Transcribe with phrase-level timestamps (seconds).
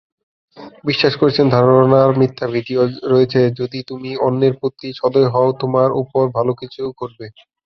[0.85, 2.73] বিশ্বাস করেছেন "ধারনায় মিথ্যা ভিত্তি
[3.05, 7.25] রয়েছে যদি তুমি অন্যের প্রতি সদয় হও, তোমার উপর ভালো কিছু ঘটবে।"